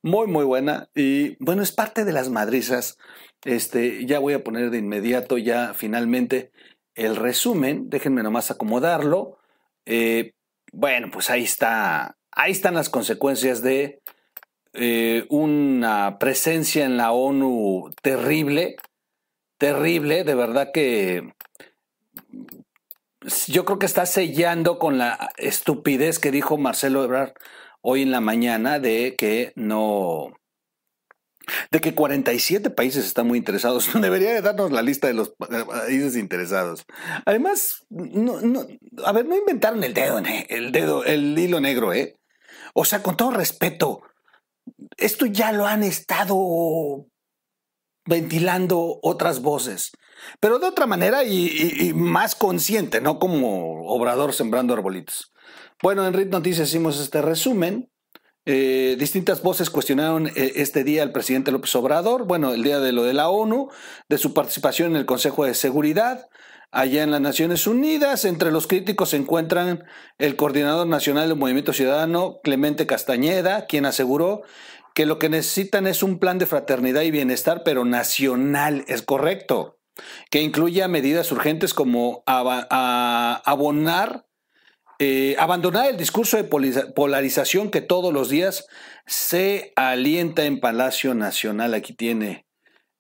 muy, 0.03 0.27
muy 0.27 0.45
buena. 0.45 0.89
Y 0.95 1.37
bueno, 1.43 1.63
es 1.63 1.73
parte 1.73 2.05
de 2.05 2.13
las 2.13 2.31
madrizas. 2.31 2.99
Este, 3.45 4.07
ya 4.07 4.19
voy 4.19 4.35
a 4.35 4.45
poner 4.45 4.71
de 4.71 4.79
inmediato, 4.79 5.39
ya 5.39 5.73
finalmente, 5.75 6.53
el 6.95 7.17
resumen, 7.17 7.89
déjenme 7.91 8.23
nomás 8.23 8.51
acomodarlo. 8.51 9.39
Eh, 9.87 10.33
bueno, 10.73 11.11
pues 11.11 11.31
ahí 11.31 11.45
está, 11.45 12.17
ahí 12.31 12.53
están 12.53 12.75
las 12.75 12.89
consecuencias 12.89 13.63
de 13.63 14.01
eh, 14.75 15.27
una 15.29 16.19
presencia 16.19 16.85
en 16.85 16.97
la 16.97 17.13
ONU 17.13 17.91
terrible, 18.03 18.77
terrible, 19.59 20.25
de 20.25 20.35
verdad 20.35 20.71
que 20.73 21.35
yo 23.47 23.65
creo 23.65 23.79
que 23.79 23.87
está 23.87 24.07
sellando 24.07 24.79
con 24.79 24.99
la 24.99 25.31
estupidez 25.37 26.19
que 26.19 26.31
dijo 26.31 26.57
Marcelo 26.57 27.05
Ebrard 27.05 27.35
hoy 27.81 28.03
en 28.03 28.11
la 28.11 28.21
mañana 28.21 28.79
de 28.79 29.15
que 29.17 29.53
no, 29.55 30.33
de 31.71 31.81
que 31.81 31.95
47 31.95 32.71
países 32.71 33.05
están 33.07 33.27
muy 33.27 33.39
interesados. 33.39 33.89
Debería 34.01 34.33
de 34.33 34.43
darnos 34.43 34.71
la 34.73 34.83
lista 34.83 35.07
de 35.09 35.15
los 35.15 35.31
países 35.31 36.17
interesados. 36.17 36.85
Además, 37.25 37.85
no, 37.91 38.39
a 39.05 39.13
ver, 39.13 39.27
no 39.27 39.37
inventaron 39.37 39.83
el 39.85 39.95
dedo, 39.95 40.19
el 40.49 40.73
dedo, 40.73 41.05
el 41.05 41.39
hilo 41.39 41.61
negro, 41.61 41.93
¿eh? 41.93 42.17
O 42.75 42.85
sea, 42.85 43.03
con 43.03 43.17
todo 43.17 43.31
respeto, 43.33 44.03
esto 44.97 45.27
ya 45.27 45.53
lo 45.53 45.67
han 45.67 45.83
estado 45.83 47.07
ventilando 48.07 48.99
otras 49.03 49.41
voces, 49.43 49.93
pero 50.41 50.59
de 50.59 50.67
otra 50.67 50.87
manera 50.87 51.25
y, 51.25 51.47
y- 51.47 51.89
y 51.89 51.95
más 51.95 52.35
consciente, 52.35 53.01
no 53.01 53.19
como 53.19 53.85
obrador 53.87 54.33
sembrando 54.33 54.75
arbolitos. 54.75 55.33
Bueno, 55.83 56.07
en 56.07 56.15
RIT 56.15 56.29
Noticias 56.31 56.69
hicimos 56.69 57.01
este 57.01 57.23
resumen. 57.23 57.92
Eh, 58.45 58.97
distintas 58.99 59.41
voces 59.43 59.71
cuestionaron 59.71 60.27
eh, 60.27 60.53
este 60.57 60.83
día 60.83 61.05
al 61.05 61.13
presidente 61.13 61.53
López 61.53 61.75
Obrador, 61.77 62.25
bueno, 62.27 62.53
el 62.53 62.65
día 62.65 62.81
de 62.81 62.91
lo 62.91 63.05
de 63.05 63.13
la 63.13 63.29
ONU, 63.29 63.69
de 64.09 64.19
su 64.19 64.35
participación 64.35 64.91
en 64.91 64.97
el 64.97 65.07
Consejo 65.07 65.45
de 65.45 65.55
Seguridad, 65.55 66.29
allá 66.73 67.05
en 67.05 67.13
las 67.13 67.21
Naciones 67.21 67.69
Unidas. 67.69 68.25
Entre 68.25 68.51
los 68.51 68.67
críticos 68.67 69.11
se 69.11 69.17
encuentran 69.17 69.85
el 70.19 70.35
coordinador 70.35 70.89
nacional 70.89 71.29
del 71.29 71.39
Movimiento 71.39 71.73
Ciudadano, 71.73 72.41
Clemente 72.43 72.87
Castañeda, 72.87 73.67
quien 73.67 73.87
aseguró 73.87 74.43
que 74.95 75.07
lo 75.07 75.21
que 75.21 75.29
necesitan 75.29 75.87
es 75.87 76.03
un 76.03 76.19
plan 76.19 76.39
de 76.39 76.47
fraternidad 76.47 77.03
y 77.03 77.13
bienestar, 77.13 77.63
pero 77.65 77.85
nacional, 77.85 78.85
es 78.89 79.03
correcto, 79.03 79.79
que 80.31 80.43
incluya 80.43 80.89
medidas 80.89 81.31
urgentes 81.33 81.75
como 81.75 82.25
abonar 83.47 84.27
eh, 85.05 85.35
abandonar 85.37 85.91
el 85.91 85.97
discurso 85.97 86.37
de 86.37 86.45
polarización 86.45 87.73
que 87.73 87.81
todos 87.81 88.15
los 88.15 88.29
días 88.29 88.69
se 89.05 89.73
alienta 89.75 90.45
en 90.45 90.61
Palacio 90.61 91.13
Nacional. 91.15 91.75
Aquí 91.75 91.93
tiene 91.93 92.47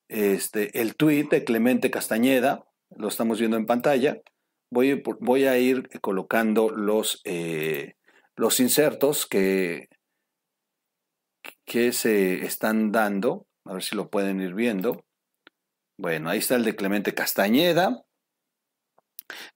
este, 0.09 0.80
el 0.80 0.97
tuit 0.97 1.30
de 1.30 1.44
Clemente 1.44 1.92
Castañeda, 1.92 2.64
lo 2.90 3.06
estamos 3.06 3.38
viendo 3.38 3.56
en 3.56 3.66
pantalla. 3.66 4.21
Voy, 4.68 5.44
a 5.44 5.59
ir 5.59 5.88
colocando 6.00 6.71
los, 6.71 7.21
eh, 7.23 7.94
los 8.35 8.59
insertos 8.59 9.25
que, 9.25 9.88
que 11.64 11.92
se 11.92 12.44
están 12.44 12.90
dando, 12.90 13.47
a 13.64 13.75
ver 13.75 13.82
si 13.85 13.94
lo 13.94 14.11
pueden 14.11 14.40
ir 14.40 14.54
viendo. 14.54 15.04
Bueno, 15.97 16.30
ahí 16.30 16.40
está 16.40 16.56
el 16.56 16.64
de 16.64 16.75
Clemente 16.75 17.14
Castañeda. 17.14 18.02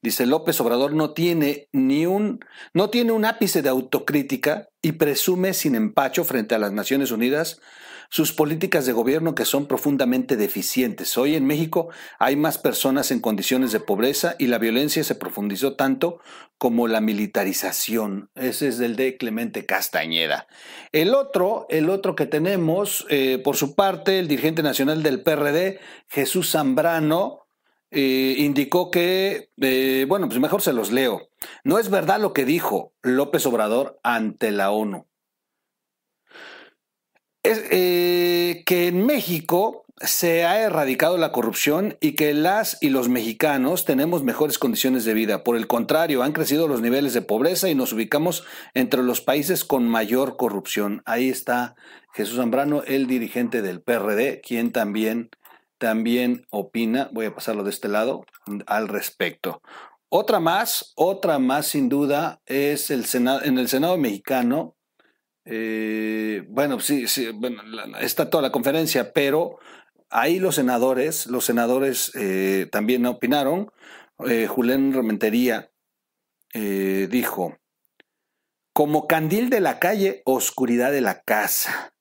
Dice 0.03 0.27
López 0.27 0.61
Obrador 0.61 0.93
no 0.93 1.13
tiene 1.13 1.69
ni 1.73 2.07
un 2.07 2.41
no 2.75 2.91
tiene 2.91 3.13
un 3.13 3.25
ápice 3.25 3.63
de 3.63 3.69
autocrítica 3.69 4.69
y 4.83 4.93
presume 4.93 5.55
sin 5.55 5.75
empacho 5.75 6.25
frente 6.25 6.55
a 6.55 6.59
las 6.59 6.73
Naciones 6.73 7.11
Unidas 7.11 7.61
sus 8.09 8.33
políticas 8.33 8.87
de 8.87 8.93
gobierno 8.93 9.35
que 9.35 9.45
son 9.45 9.67
profundamente 9.67 10.37
deficientes. 10.37 11.17
Hoy 11.19 11.35
en 11.35 11.47
México 11.47 11.89
hay 12.19 12.37
más 12.37 12.59
personas 12.59 13.11
en 13.11 13.21
condiciones 13.21 13.73
de 13.73 13.81
pobreza 13.81 14.37
y 14.39 14.47
la 14.47 14.59
violencia 14.59 15.05
se 15.05 15.15
profundizó 15.15 15.75
tanto 15.75 16.21
como 16.59 16.89
la 16.89 17.01
militarización. 17.01 18.31
Ese 18.35 18.69
es 18.69 18.81
el 18.81 18.97
de 18.97 19.17
Clemente 19.17 19.67
Castañeda. 19.67 20.47
El 20.93 21.15
otro, 21.15 21.67
el 21.69 21.91
otro 21.91 22.15
que 22.15 22.27
tenemos, 22.27 23.07
eh, 23.11 23.41
por 23.43 23.57
su 23.57 23.75
parte, 23.75 24.19
el 24.19 24.29
dirigente 24.29 24.63
nacional 24.63 25.03
del 25.03 25.23
PRD, 25.23 25.81
Jesús 26.09 26.53
Zambrano, 26.53 27.46
eh, 27.91 28.35
indicó 28.39 28.91
que, 28.91 29.51
eh, 29.61 30.07
bueno, 30.09 30.29
pues 30.29 30.41
mejor 30.41 30.63
se 30.63 30.73
los 30.73 30.91
leo. 30.91 31.29
No 31.65 31.79
es 31.79 31.91
verdad 31.91 32.21
lo 32.21 32.33
que 32.33 32.45
dijo 32.45 32.93
López 33.03 33.47
Obrador 33.47 33.99
ante 34.03 34.51
la 34.51 34.71
ONU. 34.71 35.07
Es, 37.43 37.63
eh, 37.71 38.65
que 38.67 38.89
en 38.89 39.07
México 39.07 39.87
se 40.01 40.45
ha 40.45 40.61
erradicado 40.61 41.17
la 41.17 41.33
corrupción 41.33 41.97
y 42.01 42.17
que 42.17 42.35
las 42.35 42.77
y 42.83 42.91
los 42.91 43.09
mexicanos 43.09 43.85
tenemos 43.85 44.23
mejores 44.23 44.59
condiciones 44.59 45.05
de 45.05 45.15
vida. 45.15 45.43
Por 45.43 45.57
el 45.57 45.67
contrario, 45.67 46.23
han 46.23 46.33
crecido 46.33 46.69
los 46.69 46.83
niveles 46.83 47.15
de 47.15 47.23
pobreza 47.23 47.71
y 47.71 47.75
nos 47.75 47.93
ubicamos 47.93 48.45
entre 48.75 49.03
los 49.03 49.21
países 49.23 49.65
con 49.65 49.89
mayor 49.89 50.37
corrupción. 50.37 51.03
Ahí 51.07 51.31
está 51.31 51.77
Jesús 52.13 52.37
Zambrano, 52.37 52.83
el 52.83 53.07
dirigente 53.07 53.63
del 53.63 53.81
PRD, 53.81 54.43
quien 54.43 54.73
también 54.73 55.31
también 55.79 56.47
opina, 56.51 57.09
voy 57.13 57.27
a 57.27 57.35
pasarlo 57.35 57.65
de 57.65 57.71
este 57.71 57.89
lado, 57.89 58.25
al 58.67 58.89
respecto. 58.89 59.63
Otra 60.09 60.41
más, 60.41 60.93
otra 60.97 61.39
más 61.39 61.67
sin 61.67 61.89
duda 61.89 62.41
es 62.47 62.91
el 62.91 63.05
Senado, 63.07 63.43
en 63.43 63.59
el 63.59 63.69
Senado 63.69 63.99
mexicano, 63.99 64.77
eh, 65.45 66.45
bueno, 66.49 66.81
sí, 66.81 67.07
sí, 67.07 67.29
está 68.01 68.29
toda 68.29 68.43
la 68.43 68.51
conferencia, 68.51 69.13
pero 69.13 69.59
ahí 70.11 70.39
los 70.39 70.57
senadores, 70.57 71.27
los 71.27 71.45
senadores 71.45 72.13
eh, 72.15 72.69
también 72.71 73.07
opinaron. 73.07 73.71
Eh, 74.27 74.47
Julián 74.47 74.93
eh, 76.53 77.09
dijo, 77.11 77.59
como 78.73 79.07
candil 79.07 79.51
de 79.51 79.61
la 79.61 79.79
calle, 79.79 80.23
oscuridad 80.25 80.91
de 80.91 81.01
la 81.01 81.23
casa. 81.23 81.93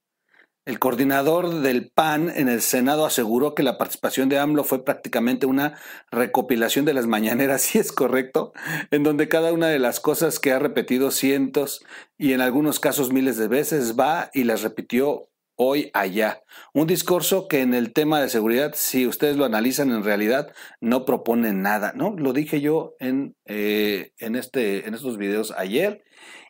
El 0.66 0.80
coordinador 0.80 1.62
del 1.62 1.92
PAN 1.92 2.28
en 2.36 2.50
el 2.50 2.60
Senado 2.60 3.06
aseguró 3.06 3.54
que 3.54 3.62
la 3.62 3.78
participación 3.78 4.30
de 4.30 4.40
AMLO 4.40 4.64
fue 4.64 4.84
prácticamente 4.84 5.46
una 5.46 5.78
recopilación 6.10 6.86
de 6.86 6.96
las 6.96 7.06
mañaneras, 7.06 7.62
si 7.62 7.78
es 7.78 7.92
correcto, 7.92 8.52
en 8.90 9.04
donde 9.04 9.28
cada 9.28 9.54
una 9.54 9.68
de 9.68 9.78
las 9.78 10.00
cosas 10.00 10.40
que 10.40 10.52
ha 10.52 10.58
repetido 10.58 11.12
cientos 11.12 11.86
y 12.18 12.34
en 12.34 12.42
algunos 12.42 12.80
casos 12.80 13.14
miles 13.14 13.38
de 13.38 13.48
veces 13.48 13.96
va 13.98 14.32
y 14.34 14.44
las 14.44 14.64
repitió 14.64 15.30
hoy 15.56 15.92
allá. 15.94 16.42
Un 16.74 16.88
discurso 16.88 17.48
que 17.48 17.62
en 17.62 17.76
el 17.76 17.94
tema 17.94 18.20
de 18.20 18.30
seguridad, 18.30 18.74
si 18.76 19.06
ustedes 19.06 19.38
lo 19.38 19.46
analizan 19.46 19.92
en 19.92 20.04
realidad, 20.04 20.52
no 20.82 21.06
propone 21.06 21.54
nada, 21.54 21.94
¿no? 21.96 22.16
Lo 22.18 22.34
dije 22.34 22.60
yo 22.60 22.96
en, 23.00 23.36
eh, 23.46 24.14
en, 24.18 24.36
este, 24.36 24.88
en 24.88 24.96
estos 24.96 25.18
videos 25.20 25.52
ayer. 25.56 26.04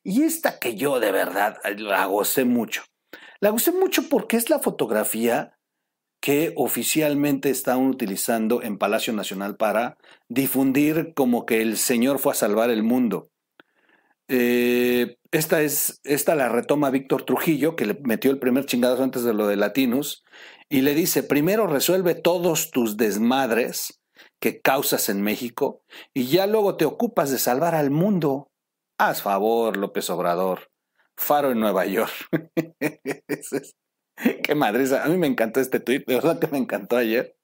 Y 0.04 0.24
esta 0.24 0.58
que 0.58 0.76
yo 0.76 1.02
de 1.02 1.12
verdad 1.12 1.58
la 1.78 2.06
gocé 2.06 2.46
mucho. 2.46 2.84
La 3.40 3.50
gusté 3.50 3.72
mucho 3.72 4.10
porque 4.10 4.38
es 4.38 4.50
la 4.50 4.60
fotografía 4.60 5.58
que 6.22 6.54
oficialmente 6.56 7.50
están 7.50 7.86
utilizando 7.86 8.64
en 8.64 8.78
Palacio 8.78 9.14
Nacional 9.14 9.58
para 9.58 9.98
difundir 10.28 11.14
como 11.14 11.46
que 11.46 11.62
el 11.62 11.78
Señor 11.78 12.20
fue 12.20 12.32
a 12.32 12.36
salvar 12.36 12.70
el 12.72 12.82
mundo. 12.82 13.30
Eh, 14.28 15.18
esta 15.32 15.62
es, 15.62 16.00
esta 16.04 16.34
la 16.34 16.50
retoma 16.50 16.90
Víctor 16.90 17.24
Trujillo, 17.24 17.76
que 17.76 17.86
le 17.86 18.00
metió 18.04 18.32
el 18.32 18.40
primer 18.40 18.66
chingadazo 18.66 19.04
antes 19.04 19.24
de 19.24 19.34
lo 19.34 19.48
de 19.48 19.56
Latinos, 19.56 20.24
y 20.68 20.82
le 20.82 20.96
dice, 20.96 21.22
primero 21.22 21.68
resuelve 21.68 22.16
todos 22.16 22.72
tus 22.72 22.98
desmadres 22.98 24.02
que 24.40 24.62
causas 24.62 25.10
en 25.10 25.22
México, 25.22 25.84
y 26.14 26.26
ya 26.28 26.48
luego 26.48 26.76
te 26.76 26.86
ocupas 26.86 27.30
de 27.30 27.38
salvar 27.38 27.76
al 27.76 27.92
mundo. 27.92 28.48
Haz 28.98 29.22
favor, 29.22 29.78
López 29.78 30.10
Obrador. 30.10 30.72
Faro 31.18 31.52
en 31.52 31.60
Nueva 31.60 31.86
York. 31.86 32.12
Qué 34.44 34.56
madriza. 34.56 35.04
A 35.04 35.08
mí 35.08 35.18
me 35.18 35.28
encantó 35.28 35.60
este 35.60 35.80
tweet, 35.80 36.04
de 36.08 36.16
verdad 36.16 36.40
que 36.40 36.48
me 36.48 36.58
encantó 36.58 36.98
ayer. 36.98 37.36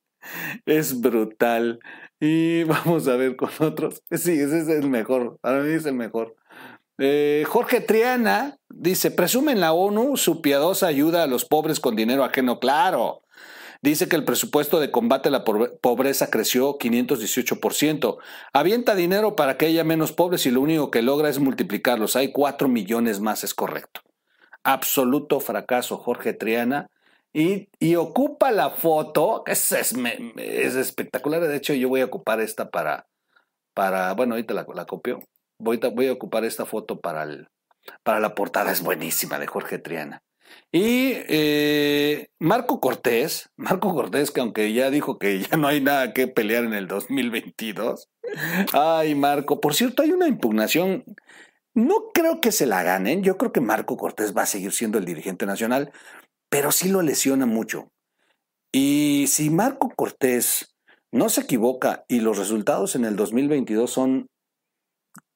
Es 0.66 1.02
brutal. 1.02 1.80
Y 2.20 2.64
vamos 2.64 3.08
a 3.08 3.16
ver 3.16 3.36
con 3.36 3.50
otros. 3.60 4.04
Sí, 4.12 4.34
ese 4.34 4.60
es 4.60 4.70
el 4.70 4.90
mejor. 4.90 5.38
Para 5.42 5.62
mí 5.62 5.74
es 5.74 5.86
el 5.86 5.96
mejor. 5.96 6.36
Eh, 6.98 7.44
Jorge 7.48 7.82
Triana 7.82 8.58
dice: 8.70 9.12
presume 9.12 9.56
la 9.56 9.74
ONU 9.74 10.18
su 10.18 10.42
piadosa 10.42 10.88
ayuda 10.88 11.24
a 11.24 11.28
los 11.28 11.46
pobres 11.46 11.80
con 11.80 11.96
dinero 11.96 12.24
ajeno. 12.24 12.60
Claro. 12.60 13.24
Dice 13.82 14.08
que 14.08 14.16
el 14.16 14.26
presupuesto 14.26 14.80
de 14.80 14.92
combate 14.92 15.30
a 15.30 15.32
la 15.32 15.44
pobreza 15.44 16.30
creció 16.30 16.78
518%. 16.78 18.18
Avienta 18.54 18.94
dinero 18.94 19.36
para 19.36 19.58
que 19.58 19.66
haya 19.66 19.84
menos 19.84 20.12
pobres 20.12 20.46
y 20.46 20.52
lo 20.52 20.62
único 20.62 20.92
que 20.92 21.02
logra 21.02 21.30
es 21.30 21.40
multiplicarlos. 21.40 22.16
Hay 22.16 22.32
4 22.32 22.68
millones 22.68 23.20
más, 23.20 23.44
es 23.44 23.56
correcto. 23.56 24.02
Absoluto 24.64 25.40
fracaso, 25.40 25.98
Jorge 25.98 26.34
Triana. 26.34 26.92
Y, 27.34 27.96
ocupa 27.96 28.52
la 28.52 28.70
foto, 28.70 29.44
es, 29.48 29.72
es, 29.72 29.96
es, 30.38 30.76
espectacular. 30.76 31.42
De 31.42 31.56
hecho, 31.56 31.74
yo 31.74 31.90
voy 31.90 32.02
a 32.02 32.06
ocupar 32.06 32.40
esta 32.40 32.70
para, 32.70 33.08
para 33.74 34.14
bueno, 34.14 34.36
ahorita 34.36 34.54
la, 34.54 34.68
la 34.76 34.86
copio. 34.86 35.20
Voy, 35.58 35.80
voy, 35.94 36.08
a 36.08 36.14
ocupar 36.14 36.46
esta 36.46 36.66
foto 36.66 37.00
para, 37.00 37.24
el, 37.24 37.48
para 38.04 38.20
la 38.20 38.36
portada, 38.36 38.72
es 38.72 38.82
buenísima 38.82 39.40
de 39.40 39.48
Jorge 39.48 39.80
Triana. 39.80 40.22
Y 40.72 41.14
eh, 41.28 42.30
Marco 42.40 42.80
Cortés, 42.80 43.50
Marco 43.58 43.94
Cortés, 43.94 44.32
que 44.32 44.42
aunque 44.42 44.74
ya 44.74 44.90
dijo 44.90 45.18
que 45.18 45.40
ya 45.42 45.58
no 45.58 45.68
hay 45.68 45.82
nada 45.82 46.14
que 46.14 46.28
pelear 46.28 46.64
en 46.64 46.74
el 46.74 46.88
2022. 46.88 48.10
Ay, 48.74 49.16
Marco, 49.16 49.60
por 49.60 49.74
cierto, 49.74 50.04
hay 50.04 50.12
una 50.12 50.28
impugnación. 50.28 51.04
No 51.74 52.10
creo 52.14 52.42
que 52.42 52.52
se 52.52 52.66
la 52.66 52.84
ganen. 52.84 53.24
Yo 53.24 53.38
creo 53.38 53.52
que 53.52 53.62
Marco 53.62 53.98
Cortés 53.98 54.36
va 54.36 54.44
a 54.44 54.48
seguir 54.48 54.72
siendo 54.72 54.98
el 54.98 55.06
dirigente 55.06 55.46
nacional, 55.46 55.92
pero 56.50 56.72
sí 56.72 56.90
lo 56.90 57.02
lesiona 57.02 57.46
mucho. 57.46 57.92
Y 58.72 59.26
si 59.28 59.50
Marco 59.50 59.90
Cortés 59.90 60.76
no 61.12 61.28
se 61.30 61.42
equivoca 61.42 62.06
y 62.08 62.22
los 62.22 62.38
resultados 62.38 62.96
en 62.96 63.04
el 63.04 63.18
2022 63.18 63.92
son 63.92 64.28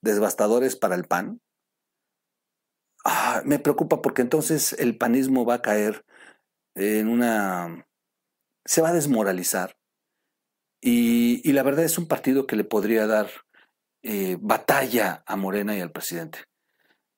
devastadores 0.02 0.76
para 0.78 0.96
el 0.96 1.06
PAN, 1.06 1.42
Ah, 3.06 3.44
me 3.46 3.60
preocupa 3.60 4.02
porque 4.02 4.24
entonces 4.24 4.74
el 4.74 4.98
panismo 4.98 5.46
va 5.46 5.56
a 5.56 5.62
caer 5.62 6.04
en 6.74 7.08
una... 7.08 7.88
se 8.66 8.82
va 8.82 8.90
a 8.90 8.94
desmoralizar. 8.94 9.78
Y, 10.82 11.52
la 11.54 11.64
verdad 11.64 11.86
es 11.86 11.98
un 11.98 12.08
partido 12.08 12.46
que 12.46 12.56
le 12.56 12.64
podría 12.64 13.08
dar 13.08 13.30
eh, 14.04 14.38
batalla 14.40 15.24
a 15.26 15.36
Morena 15.36 15.76
y 15.76 15.82
al 15.82 15.92
presidente. 15.92 16.40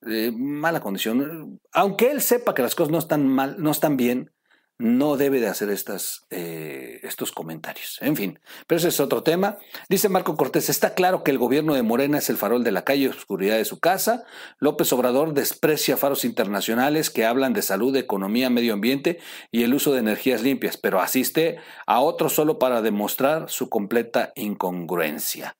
Mala 0.01 0.79
condición. 0.79 1.59
Aunque 1.71 2.11
él 2.11 2.21
sepa 2.21 2.53
que 2.53 2.61
las 2.61 2.75
cosas 2.75 2.91
no 2.91 2.97
están 2.97 3.27
mal, 3.27 3.61
no 3.61 3.71
están 3.71 3.97
bien, 3.97 4.31
no 4.79 5.17
debe 5.17 5.39
de 5.39 5.47
hacer 5.47 5.69
estas, 5.69 6.27
eh, 6.29 6.99
estos 7.03 7.31
comentarios. 7.31 7.97
En 8.01 8.15
fin, 8.15 8.39
pero 8.67 8.77
ese 8.77 8.89
es 8.89 8.99
otro 8.99 9.23
tema. 9.23 9.57
Dice 9.89 10.09
Marco 10.09 10.35
Cortés, 10.35 10.69
está 10.69 10.93
claro 10.93 11.23
que 11.23 11.31
el 11.31 11.39
gobierno 11.39 11.73
de 11.73 11.83
Morena 11.83 12.19
es 12.19 12.29
el 12.29 12.37
farol 12.37 12.63
de 12.63 12.71
la 12.71 12.83
calle 12.83 13.09
oscuridad 13.09 13.57
de 13.57 13.65
su 13.65 13.79
casa. 13.79 14.23
López 14.59 14.93
Obrador 14.93 15.33
desprecia 15.33 15.97
faros 15.97 16.25
internacionales 16.25 17.09
que 17.09 17.25
hablan 17.25 17.53
de 17.53 17.63
salud, 17.63 17.95
economía, 17.95 18.49
medio 18.49 18.73
ambiente 18.73 19.19
y 19.51 19.63
el 19.63 19.73
uso 19.73 19.93
de 19.93 19.99
energías 19.99 20.43
limpias, 20.43 20.77
pero 20.77 21.01
asiste 21.01 21.57
a 21.87 22.01
otros 22.01 22.33
solo 22.33 22.59
para 22.59 22.81
demostrar 22.81 23.49
su 23.49 23.69
completa 23.69 24.31
incongruencia. 24.35 25.57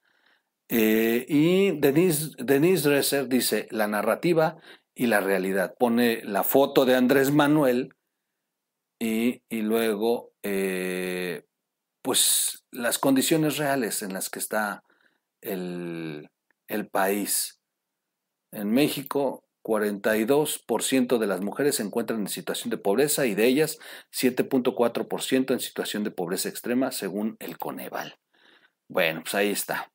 Eh, 0.70 1.26
y 1.28 1.72
Denise, 1.80 2.32
Denise 2.38 2.90
Dresser 2.90 3.28
dice, 3.28 3.68
la 3.72 3.88
narrativa 3.88 4.58
y 4.94 5.08
la 5.08 5.22
realidad. 5.22 5.76
Pone 5.80 6.22
la 6.24 6.44
foto 6.44 6.86
de 6.86 6.96
Andrés 6.96 7.32
Manuel 7.32 7.96
y, 9.00 9.42
luego, 9.50 10.32
eh, 10.44 11.46
pues, 12.02 12.66
las 12.72 12.98
condiciones 12.98 13.58
reales 13.58 14.02
en 14.02 14.14
las 14.14 14.30
que 14.30 14.40
está 14.40 14.84
el, 15.42 16.30
el 16.68 16.88
país. 16.88 17.60
En 18.52 18.72
México, 18.72 19.48
42% 19.68 21.18
de 21.18 21.28
las 21.28 21.42
mujeres 21.42 21.76
se 21.76 21.84
encuentran 21.84 22.22
en 22.22 22.28
situación 22.30 22.70
de 22.70 22.78
pobreza 22.78 23.26
y 23.26 23.36
de 23.36 23.48
ellas 23.48 23.78
7.4% 24.12 25.52
en 25.52 25.60
situación 25.60 26.04
de 26.04 26.12
pobreza 26.12 26.48
extrema, 26.48 26.92
según 26.92 27.36
el 27.40 27.58
Coneval. 27.58 28.18
Bueno, 28.88 29.22
pues 29.24 29.36
ahí 29.36 29.52
está. 29.52 29.92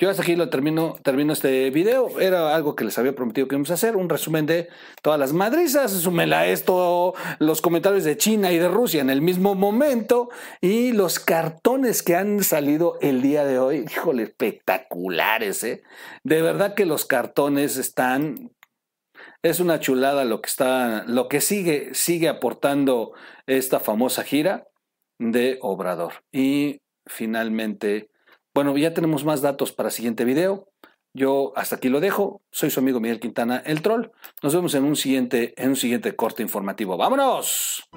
Yo 0.00 0.08
hasta 0.08 0.22
aquí 0.22 0.34
lo 0.34 0.48
termino, 0.48 0.96
termino 1.02 1.34
este 1.34 1.68
video. 1.68 2.18
Era 2.18 2.54
algo 2.54 2.74
que 2.74 2.84
les 2.84 2.96
había 2.96 3.14
prometido 3.14 3.46
que 3.46 3.54
íbamos 3.54 3.70
a 3.70 3.74
hacer, 3.74 3.96
un 3.96 4.08
resumen 4.08 4.46
de 4.46 4.70
todas 5.02 5.20
las 5.20 5.34
madrizas, 5.34 5.92
súmela 5.92 6.46
esto, 6.46 7.12
los 7.38 7.60
comentarios 7.60 8.04
de 8.04 8.16
China 8.16 8.50
y 8.50 8.56
de 8.56 8.68
Rusia 8.68 9.02
en 9.02 9.10
el 9.10 9.20
mismo 9.20 9.54
momento 9.54 10.30
y 10.62 10.92
los 10.92 11.20
cartones 11.20 12.02
que 12.02 12.16
han 12.16 12.42
salido 12.42 12.96
el 13.02 13.20
día 13.20 13.44
de 13.44 13.58
hoy, 13.58 13.84
híjole, 13.90 14.22
espectaculares, 14.22 15.62
¿eh? 15.64 15.82
De 16.24 16.40
verdad 16.40 16.72
que 16.72 16.86
los 16.86 17.04
cartones 17.04 17.76
están 17.76 18.52
es 19.42 19.60
una 19.60 19.80
chulada 19.80 20.24
lo 20.24 20.40
que 20.40 20.48
está, 20.48 21.04
lo 21.06 21.28
que 21.28 21.42
sigue, 21.42 21.90
sigue 21.92 22.30
aportando 22.30 23.12
esta 23.46 23.80
famosa 23.80 24.22
gira 24.22 24.66
de 25.18 25.58
Obrador. 25.60 26.24
Y 26.32 26.80
finalmente, 27.06 28.08
bueno, 28.54 28.76
ya 28.76 28.94
tenemos 28.94 29.24
más 29.24 29.42
datos 29.42 29.72
para 29.72 29.88
el 29.88 29.92
siguiente 29.92 30.24
video. 30.24 30.68
Yo 31.12 31.52
hasta 31.56 31.76
aquí 31.76 31.88
lo 31.88 32.00
dejo. 32.00 32.40
Soy 32.50 32.70
su 32.70 32.80
amigo 32.80 33.00
Miguel 33.00 33.20
Quintana, 33.20 33.62
el 33.64 33.82
troll. 33.82 34.10
Nos 34.42 34.54
vemos 34.54 34.74
en 34.74 34.84
un 34.84 34.96
siguiente, 34.96 35.54
en 35.56 35.70
un 35.70 35.76
siguiente 35.76 36.14
corte 36.14 36.42
informativo. 36.42 36.96
¡Vámonos! 36.96 37.88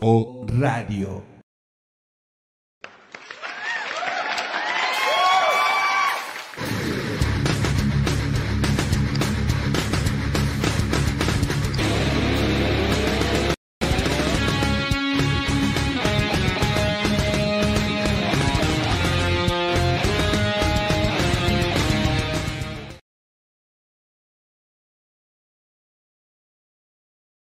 O 0.00 0.44
Radio. 0.58 1.31